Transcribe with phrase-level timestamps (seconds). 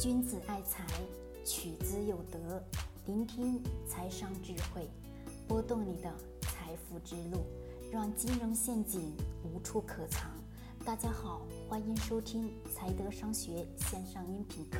[0.00, 0.84] 君子爱财，
[1.44, 2.60] 取之有德。
[3.06, 4.90] 聆听财商智慧，
[5.46, 7.46] 拨动你的财富之路，
[7.92, 10.28] 让金融陷阱无处可藏。
[10.84, 14.78] 大家好，欢迎收听财德商学线上音频课。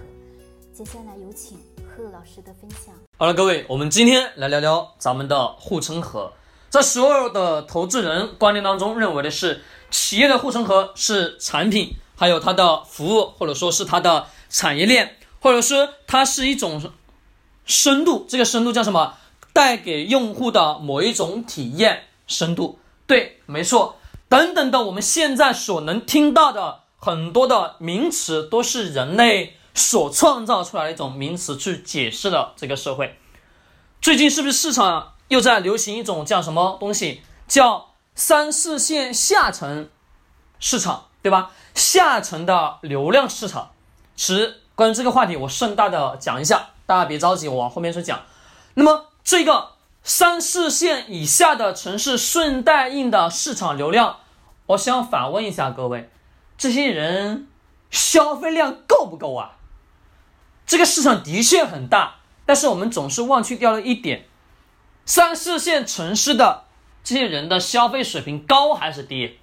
[0.72, 2.92] 接下来有请贺老师的分享。
[3.16, 6.32] 好了，各位，我们今天来聊聊咱们的护城河。
[6.68, 9.62] 在所有的投资人观念当中，认为的是
[9.92, 16.92] 企业的护城河是产品，还有它的服务，或者说是它的产业链，或者说它是一种
[17.64, 18.26] 深度。
[18.28, 19.14] 这个深度叫什么？
[19.52, 22.78] 带给用户的某一种体验深度。
[23.06, 23.98] 对，没错。
[24.28, 33.18] 等等的，我们现在所能听到的很多的名词，都是人类所创造出来的一种名词，去解释了这个社会。
[34.00, 35.12] 最近是不是市场？
[35.28, 37.22] 又在流行一种叫什么东西？
[37.46, 39.90] 叫三四线下沉
[40.66, 41.50] 市场，对吧？
[41.74, 43.72] 下沉的流量市场。
[44.16, 48.22] 其实关于这个话题，我顺带的讲一下，大家别着急，我往后面去讲。
[48.72, 54.20] 那么这个三四线以下的城市顺带应的市场流量，
[54.68, 56.08] 我想反问一下各位，
[56.56, 57.46] 这些人
[57.90, 59.56] 消费量够不够啊？
[60.64, 62.14] 这个市场的确很大，
[62.46, 64.24] 但是我们总是忘去掉了一点。
[65.04, 66.64] 三四线城市的
[67.04, 69.38] 这些人的消费水平高还是低？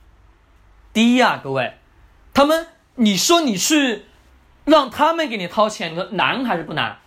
[0.93, 1.77] 低呀，各位，
[2.33, 4.05] 他们，你说你去
[4.65, 6.99] 让他们给你掏钱，你说难还是不难？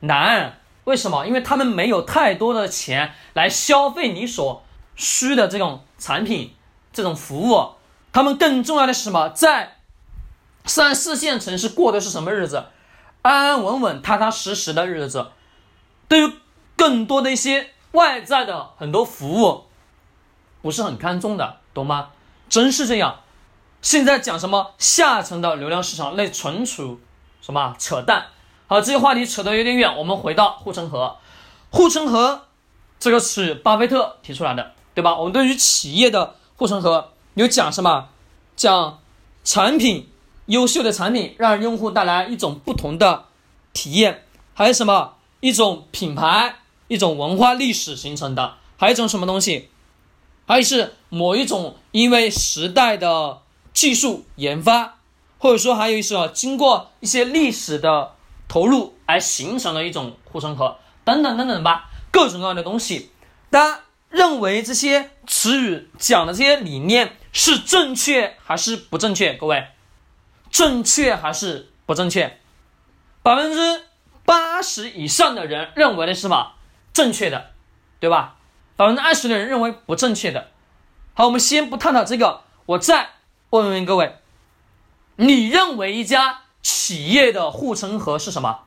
[0.00, 1.26] 难，为什么？
[1.26, 4.62] 因为他们没有太多的钱来消费你所
[4.96, 6.54] 需的这种产品、
[6.92, 7.74] 这种服务。
[8.12, 9.28] 他们更重要的是什么？
[9.28, 9.76] 在
[10.64, 12.66] 三四线城市过的是什么日子？
[13.22, 15.32] 安安稳稳、踏踏实实的日子。
[16.08, 16.32] 对于
[16.76, 17.70] 更多的一些。
[17.94, 19.66] 外在的很多服务
[20.62, 22.10] 不是很看重的，懂吗？
[22.48, 23.20] 真是这样。
[23.82, 27.00] 现在讲什么下沉的流量市场，那纯属
[27.40, 28.26] 什么扯淡。
[28.66, 31.16] 好，这些话题扯得有点远，我们回到护城河。
[31.70, 32.46] 护城河
[32.98, 35.16] 这个是巴菲特提出来的，对吧？
[35.16, 38.08] 我们对于企业的护城河有讲什么？
[38.56, 39.00] 讲
[39.42, 40.08] 产品
[40.46, 43.24] 优秀的产品让用户带来一种不同的
[43.72, 44.24] 体验，
[44.54, 46.56] 还有什么一种品牌。
[46.86, 49.70] 一种文化历史形成的，还有一种什么东西？
[50.46, 53.40] 还是某一种因为时代的
[53.72, 54.98] 技术研发，
[55.38, 58.12] 或者说还有一些经过一些历史的
[58.48, 63.10] 投入而形成的一种护城河，等等等等吧，各种各样的东西。
[63.50, 69.34] 大家认为这些词语讲的这些理念是正确还是不正确？
[69.34, 69.68] 各位，
[70.50, 72.38] 正确还是不正确？
[73.22, 73.84] 百分之
[74.24, 76.52] 八十以上的人认为的是什么？
[76.92, 77.50] 正确的，
[77.98, 78.36] 对吧？
[78.76, 80.48] 百分之二十的人认为不正确的。
[81.14, 83.10] 好，我们先不探讨这个，我再
[83.50, 84.18] 问问各位：
[85.16, 88.60] 你认为一家企业的护城河是什么？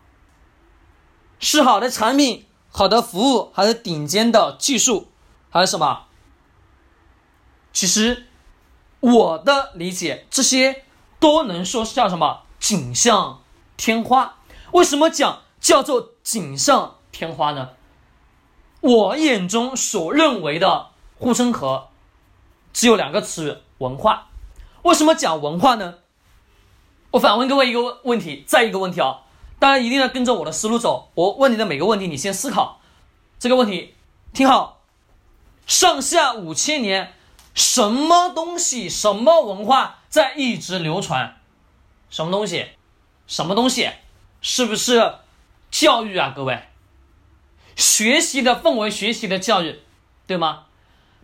[1.39, 5.11] 是好的产品、好的服务，还是顶尖的技术，
[5.49, 6.05] 还是什么？
[7.73, 8.27] 其实
[9.01, 10.85] 我的理解，这些
[11.19, 13.43] 都能说是叫什么锦上
[13.75, 14.37] 添花。
[14.71, 17.69] 为什么讲叫做锦上添花呢？
[18.87, 21.89] 我眼中所认为的护城河，
[22.71, 24.29] 只有两个词：文化。
[24.83, 25.95] 为什么讲文化呢？
[27.11, 29.23] 我反问各位一个问题，再一个问题啊！
[29.59, 31.11] 大家一定要跟着我的思路走。
[31.15, 32.79] 我问你的每个问题，你先思考
[33.37, 33.93] 这个问题。
[34.33, 34.79] 听好，
[35.65, 37.13] 上下五千年，
[37.53, 41.35] 什么东西、什么文化在一直流传？
[42.09, 42.67] 什么东西？
[43.27, 43.89] 什么东西？
[44.39, 45.15] 是不是
[45.69, 46.63] 教育啊，各位？
[47.77, 49.79] 学习的氛围，学习的教育，
[50.25, 50.65] 对吗？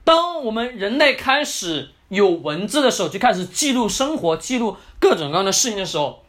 [0.06, 6.24] 当我们人类开始有文字的时候，就开始记录生活，记录各种各样的事情的时候，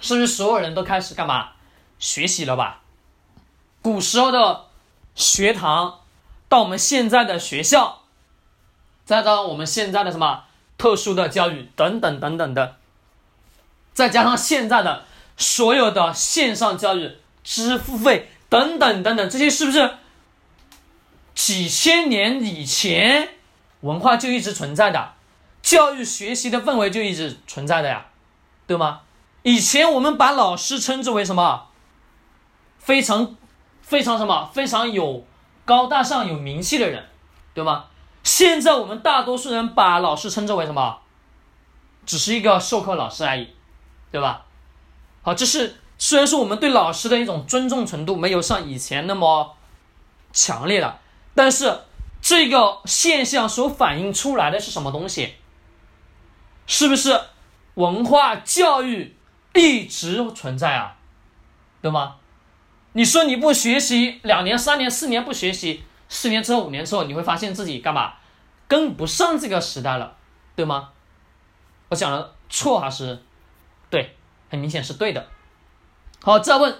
[0.00, 1.50] 是不是所有人都开始干嘛？
[1.98, 2.82] 学习了吧？
[3.82, 4.66] 古时候的
[5.16, 6.00] 学堂，
[6.48, 8.02] 到我们现在的学校，
[9.04, 10.44] 再到我们现在的什么
[10.78, 12.76] 特殊的教育等等等等的，
[13.92, 15.04] 再加上现在的
[15.36, 18.30] 所有的线上教育，知识付费。
[18.54, 19.96] 等等等等，这些是不是
[21.34, 23.30] 几千年以前
[23.80, 25.14] 文化就一直存在的？
[25.60, 28.06] 教育学习的氛围就一直存在的呀，
[28.68, 29.00] 对吗？
[29.42, 31.66] 以前我们把老师称之为什么？
[32.78, 33.34] 非常
[33.82, 34.48] 非常什么？
[34.54, 35.26] 非常有
[35.64, 37.04] 高大上、有名气的人，
[37.54, 37.86] 对吗？
[38.22, 41.00] 现在我们大多数人把老师称之为什么？
[42.06, 43.48] 只是一个授课老师而已，
[44.12, 44.46] 对吧？
[45.22, 45.80] 好，这是。
[46.04, 49.56] 虽然说我们对老师的一种尊重程度没有像以前那么
[50.34, 51.00] 强烈了，
[51.34, 51.80] 但是
[52.20, 55.36] 这个现象所反映出来的是什么东西？
[56.66, 57.18] 是不是
[57.76, 59.16] 文化教育
[59.54, 60.98] 一直存在啊，
[61.80, 62.16] 对吗？
[62.92, 68.12] 你说你不学习，两年、三年、四年不学习，四年之后、五年之后，你会发现自己干嘛
[68.68, 70.14] 跟不上这个时代了，
[70.54, 70.90] 对吗？
[71.88, 73.22] 我讲的错还是
[73.88, 74.14] 对？
[74.50, 75.26] 很明显是对的。
[76.24, 76.78] 好，再问，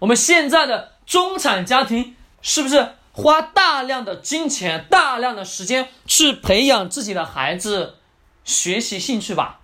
[0.00, 7.98] 我们现在的中产家庭是不是花大量的金钱、大量的时间去培养自己的孩子
[8.44, 9.60] 学习兴趣吧？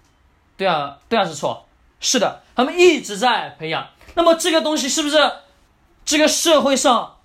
[0.56, 1.66] 对啊，对啊，是错。
[1.98, 3.88] 是的，他们一直在培养。
[4.14, 5.18] 那么这个东西是不是
[6.04, 7.16] 这个社会上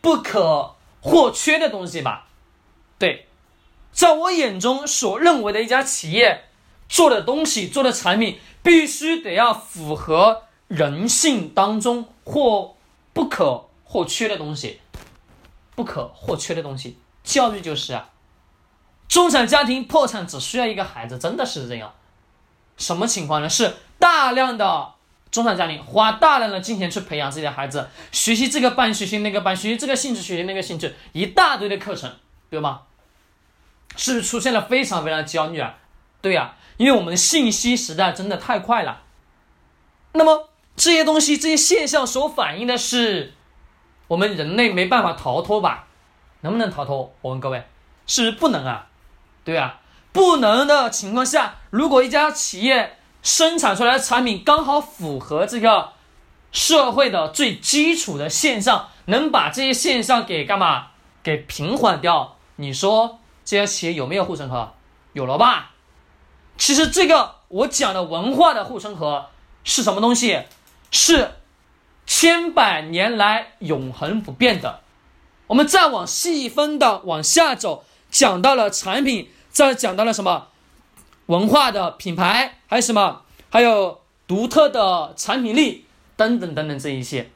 [0.00, 2.26] 不可或缺的东西吧？
[2.98, 3.28] 对，
[3.92, 6.44] 在我眼中所认为的一家企业
[6.88, 12.74] 做的东西、做的产品，必须得要符合人性当中或
[13.12, 14.80] 不可或缺的东西。
[15.76, 18.08] 不可或缺的东西，教育就是啊。
[19.08, 21.92] 中产家庭破产只需要一个孩子，真的是这样。
[22.76, 23.48] 什么情况呢？
[23.48, 24.92] 是大量的
[25.32, 32.12] 中产家庭花大量的金钱去培养自己的孩子，学习这个班，学习那个班，学习这个兴趣，学习那个兴趣，一大堆的课程，
[32.50, 32.82] 对吗？
[33.96, 35.76] 是不是出现了非常非常焦虑啊？
[36.22, 39.02] 对呀，因为我们的信息时代真的太快了。
[40.12, 43.34] 那么这些东西、这些现象所反映的是
[44.08, 45.86] 我们人类没办法逃脱吧？
[46.40, 47.14] 能不能逃脱？
[47.20, 47.64] 我问各位，
[48.06, 48.86] 是不是不能啊？
[49.44, 49.80] 对啊。
[50.12, 55.90] 不能的情况下，如果一家企业生产出来的产品刚好符合这个
[56.52, 60.88] 社会的最基础的现象，能把这些现象给干嘛？
[61.24, 62.36] 给平缓掉？
[62.56, 64.74] 你说这家企业有没有护城河？
[65.14, 65.72] 有了吧？
[66.56, 69.30] 其实这个我讲的文化的护城河
[69.64, 70.42] 是什么东西？
[70.94, 71.32] 是
[72.06, 74.80] 千百年来永恒不变的。
[75.48, 79.28] 我们再往细分的往下走，讲到了产品。
[79.50, 80.48] 再讲到了什么
[81.26, 85.86] 文化的品牌，还有什么，还有独特的产品力
[86.16, 87.30] 等等等等这一些，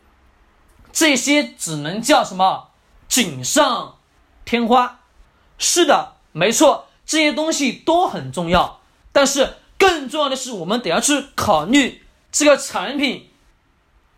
[0.93, 2.71] 这些只能叫什么
[3.07, 3.99] 锦上
[4.45, 4.99] 添花。
[5.59, 8.81] 是的，没错，这些东西都很重要，
[9.13, 12.03] 但是更重要的是，我们得要去考虑
[12.33, 13.31] 这个产品，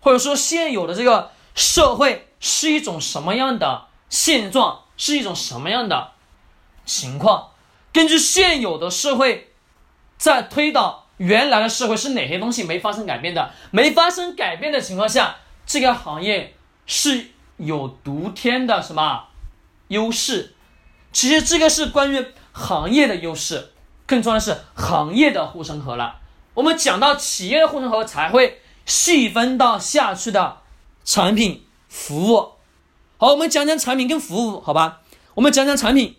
[0.00, 6.12] 或者说现有的这个社会是一种什么样的现状，是一种什么样的
[6.84, 7.50] 情况。
[7.92, 9.52] 根据现有的社会，
[10.16, 13.50] 在推导原来的社会是哪些东西没发生改变的？
[13.70, 15.36] 没发生改变的情况下，
[15.66, 16.54] 这个行业
[16.86, 17.26] 是
[17.56, 19.24] 有独天的什么
[19.88, 20.54] 优势？
[21.12, 23.72] 其实这个是关于行业的优势，
[24.06, 26.20] 更重要的是行业的护城河了。
[26.54, 30.62] 我们讲到企业的护城河，才会细分到下去的
[31.04, 32.54] 产品服务。
[33.18, 35.02] 好，我们讲讲产品跟服务，好吧？
[35.34, 36.16] 我们讲讲产品，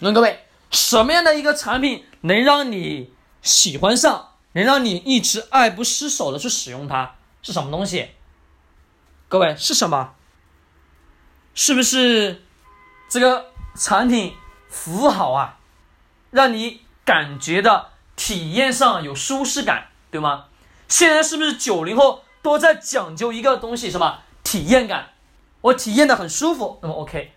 [0.00, 0.44] 问各位。
[0.70, 7.14] 什么样的一个产品能让你喜欢上，能让你一直爱不释手的去使用它？
[7.40, 8.10] 是什么东西？
[9.28, 10.12] 各位是什么？
[11.54, 12.42] 是不是
[13.08, 14.34] 这个产品
[14.68, 15.56] 服务好啊？
[16.30, 20.48] 让你感觉到体验上有舒适感，对吗？
[20.88, 25.10] 现在是不是九零后都在讲究一个东西，什么体验感？
[25.60, 27.32] 我体验的很舒服，那么 OK。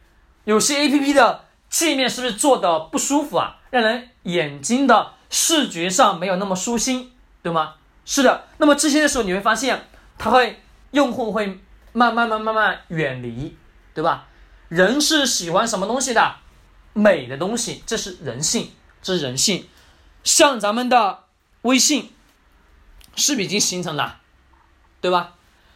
[0.46, 1.46] 有些 A P P 的。
[1.72, 3.62] 界面是不是做的不舒服啊？
[3.70, 7.76] 让人眼睛的视觉上没有那么舒心，对吗？
[8.04, 8.44] 是的。
[8.58, 9.88] 那么这些的时候，你会发现，
[10.18, 10.62] 它会
[10.92, 11.62] 用户会
[11.94, 13.56] 慢慢慢慢慢远离，
[13.94, 14.28] 对吧？
[14.68, 16.36] 人是喜欢什么东西的？
[16.92, 19.70] 美的东西，这是人性，这是人性。
[20.26, 21.20] 像咱们的
[21.62, 22.14] 微信，
[23.16, 24.20] 是不是已经形成了？
[25.00, 25.34] 对吧？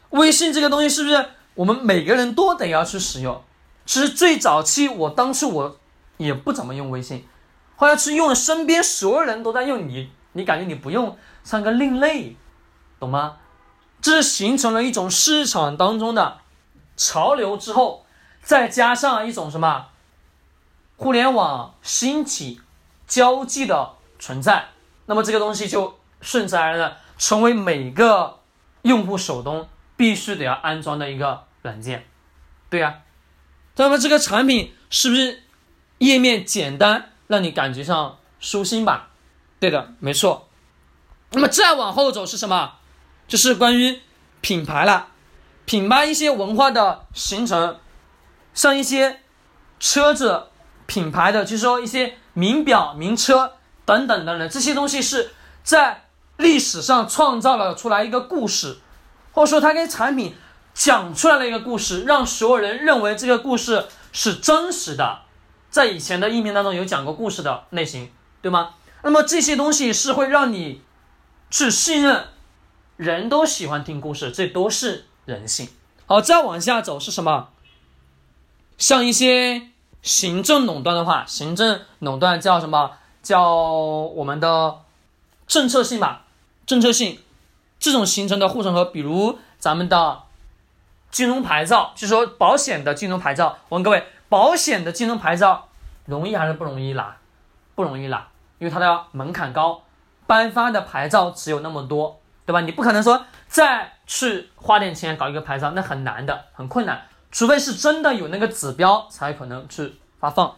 [0.09, 3.43] 微信这个东西是不是我们每个人都得要去使用？
[3.85, 5.79] 其实最早期，我当初我。
[6.17, 7.27] 也不怎么用微信，
[7.75, 12.37] 后来是用了，身边所有人都在用，你你感觉你不用像个另类，
[13.01, 13.35] 懂吗？
[14.01, 16.37] 这是形成了一种市场当中的
[16.95, 18.05] 潮流之后，
[18.41, 19.87] 再加上一种什么
[20.95, 22.61] 互联网兴起
[23.05, 24.69] 交际的存在，
[25.07, 28.39] 那么这个东西就顺自然的成为每个
[28.83, 32.05] 用户手中必须得要安装的一个软件，
[32.69, 33.01] 对呀，
[33.75, 35.41] 那么这个产品是不是？
[35.99, 39.11] 页面简单，让你感觉上舒心吧？
[39.61, 40.49] 对的，没错。
[41.31, 42.73] 那么再往后走是什么？
[43.29, 44.01] 就是关于
[44.41, 45.07] 品牌了，
[45.63, 47.79] 品牌一些文化的形成，
[48.53, 49.21] 像一些
[49.79, 50.47] 车子
[50.85, 53.53] 品牌的，就是说一些名表、名车
[53.85, 55.31] 等等等等，这些东西是
[55.63, 56.04] 在
[56.37, 58.77] 历史上创造了出来一个故事，
[59.33, 60.35] 或者说他跟产品
[60.73, 65.19] 讲出来了一个故事，让所有人认为这个故事是真实的。
[65.69, 68.11] 在以前的音频当中有讲过故事的类型，
[68.41, 68.75] 对吗？
[69.03, 70.81] 那么这些东西是会让你
[71.49, 72.27] 去信任
[72.97, 75.69] 人都喜欢听故事，这都是人性。
[76.05, 77.49] 好，再往下走是什么？
[78.77, 79.69] 像一些
[80.01, 82.91] 行政垄断的话，行政垄断叫什么？
[83.23, 84.81] 叫我们的
[85.47, 86.24] 政策性吧，
[86.65, 87.19] 政策性
[87.79, 90.23] 这种形成的护城河，比如咱们的
[91.11, 93.57] 金融牌照，就是说保险的金融牌照。
[93.69, 95.69] 我问各位，保险的金融牌照
[96.05, 97.17] 容易还是不容易拿？
[97.75, 98.27] 不容易拿，
[98.59, 99.83] 因为它的门槛高，
[100.25, 102.61] 颁发的牌照只有那么多，对吧？
[102.61, 107.07] 你不可能说再去花点钱搞一个牌照，那很难的，很困难。
[107.31, 110.55] 除非是真的有那个指标，才可能去发放。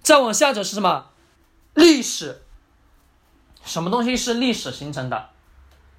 [0.00, 1.06] 再往下走是什么？
[1.74, 2.42] 历史。
[3.64, 5.29] 什么东西是历史形成的？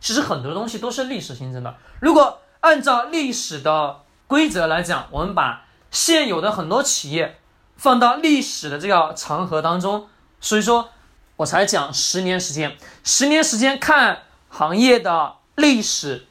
[0.01, 1.73] 其实很多东西都是历史形成的。
[2.01, 7.39] 如果按照历史的规则来讲，我们把现有的很多企业
[7.77, 10.09] 放到历史的这个长河当中，
[10.41, 10.89] 所以说
[11.37, 12.75] 我才讲十年时间。
[13.05, 16.25] 十年时间看行业的历史，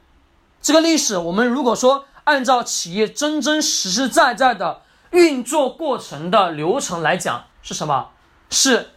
[0.61, 2.05] 这个历史我们如果说。
[2.25, 8.11] 按照企业真真实实在在的运作过程的流程来讲，是什么？
[8.51, 8.91] 是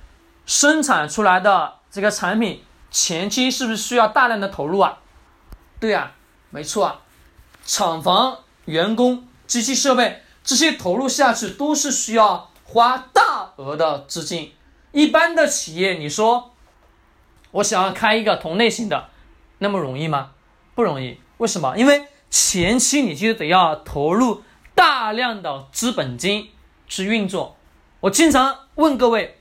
[0.46, 5.00] 生产出来的这个产品前期是不是需要大量的投入啊？
[5.82, 6.14] 对呀，
[6.52, 7.02] 没错啊，
[7.66, 14.54] 厂房、员工、机器设备这些投入下去都是需要花大额的资金。
[14.94, 16.54] 一般的企业，你说
[17.52, 19.10] 我想要开一个同类型的，
[19.58, 20.32] 那么容易吗？
[20.76, 21.20] 不容易。
[21.40, 21.78] 为什么？
[21.78, 22.08] 因为。
[22.36, 24.42] 前期你就得要投入
[24.74, 26.50] 大量的资本金
[26.88, 27.56] 去运作。
[28.00, 29.40] 我经常问各位，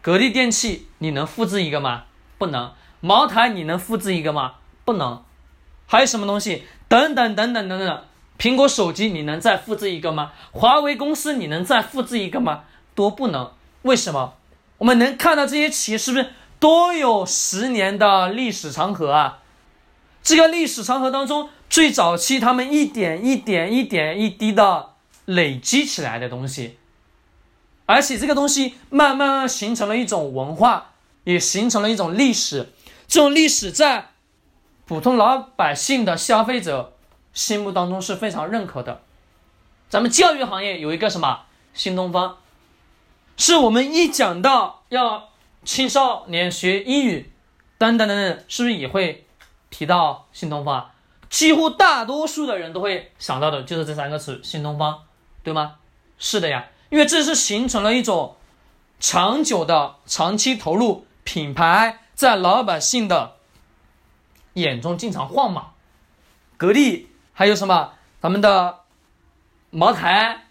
[0.00, 2.06] 格力电器你能复制一个吗？
[2.38, 2.72] 不能。
[3.02, 4.54] 茅台你能复制一个吗？
[4.86, 5.22] 不能。
[5.86, 6.64] 还有什么东西？
[6.88, 8.04] 等等等等等等。
[8.38, 10.32] 苹果手机你能再复制一个吗？
[10.52, 12.62] 华为公司你能再复制一个吗？
[12.94, 13.52] 都不能。
[13.82, 14.34] 为什么？
[14.78, 19.40] 我们能看到这些企业是不是都有十年的历史长河啊？
[20.22, 21.50] 这个历史长河当中。
[21.68, 24.90] 最早期，他们一点一点、一点一滴的
[25.24, 26.76] 累积起来的东西，
[27.86, 30.90] 而且这个东西慢慢形成了一种文化，
[31.24, 32.74] 也形成了一种历史。
[33.12, 34.12] 这种历史在
[34.86, 36.94] 普通老百姓的消费者
[37.34, 39.02] 心目当中是非常认可的。
[39.90, 41.42] 咱们教育行业有一个什么
[41.74, 42.38] 新东方，
[43.36, 45.28] 是我们一讲到要
[45.62, 47.30] 青少年学英语，
[47.76, 49.26] 等等等等，是不是也会
[49.68, 50.92] 提到新东方？
[51.28, 55.02] 几乎大多数的人都会想到的就是这三个词“新东方”，
[55.44, 55.74] 对吗？
[56.16, 58.36] 是的呀，因为这是形成了一种
[58.98, 63.34] 长久的、长期投入品牌，在老百姓的
[64.54, 65.70] 眼中经常晃嘛。
[66.56, 67.94] 格力还有什么？
[68.20, 68.78] 咱们的
[69.70, 70.44] 茅台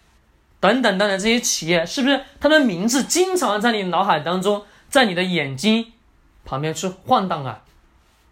[0.60, 5.94] 等等等等这些企业，是不是它的名字经常在你脑海当中，在你的眼睛
[6.44, 7.62] 旁边去晃荡啊？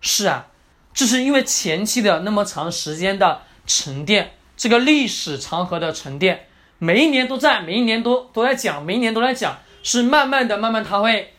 [0.03, 0.49] 是啊。
[0.93, 11.33] 这是因为前期的那么长时间的沉淀，这个历史长河的沉淀，每一年都在，每一年都都在讲，每一年都在讲，是慢慢的，慢慢它会，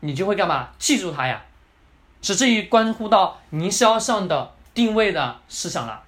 [0.00, 0.68] 你就会干嘛？
[0.78, 1.42] 记住它呀，
[2.22, 6.02] 是这一关乎到营销上的定位的思想了。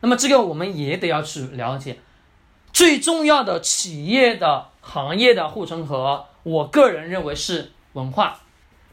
[0.00, 1.98] 那么这个我们也得要去了解，
[2.72, 8.40] 最重要的企业的行业的护城河，我个人认为是文化。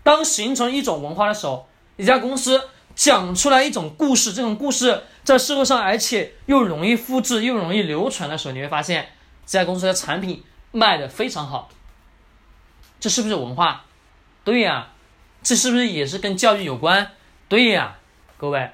[0.04, 2.62] 当形成一种文化的时候，一家公司。
[2.94, 9.08] 讲出来一种故事，这种故事在社会上，而且又容易复制，又容易流传的时候，你会发现
[9.46, 11.70] 这家公司的产品卖的非常好。
[13.00, 13.86] 这是不是文化？
[14.44, 14.90] 对呀。
[15.44, 17.12] 这是不是也是跟教育有关？
[17.48, 17.98] 对呀。
[18.38, 18.72] 各位，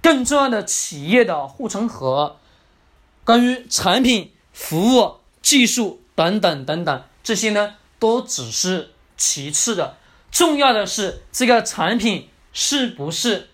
[0.00, 2.36] 更重要的企业的护城河，
[3.24, 9.96] 关于产品、服务、技术等等等等这些呢，都只是其次的，
[10.30, 13.48] 重要的是这个产品是不是。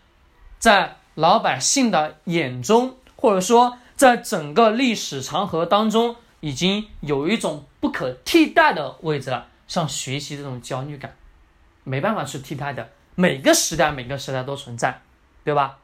[0.59, 9.47] 在老百姓的眼中，或者说在整个历史长河当中，已经有一种不可替代的位置了。
[9.67, 11.17] 像学习这种焦虑感，
[11.85, 12.91] 没办法去替代的。
[13.15, 15.01] 每个时代，每个时代都存在，
[15.45, 15.79] 对吧？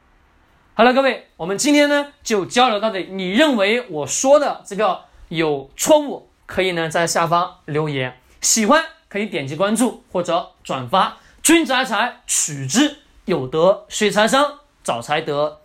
[0.73, 3.07] 好了，各位，我们今天呢就交流到这里。
[3.11, 8.17] 你认为我说的这个有错误，可以呢在下方留言。
[8.41, 11.17] 喜欢可以点击关注或者转发。
[11.41, 14.57] 君子爱财，取之有德；学财商。
[14.83, 15.60] 找才得。